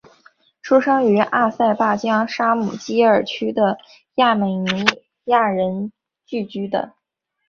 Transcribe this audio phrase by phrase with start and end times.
[0.63, 3.77] 出生于阿塞拜疆沙姆基尔区的
[4.15, 4.69] 亚美尼
[5.25, 5.91] 亚人
[6.25, 6.95] 聚居的。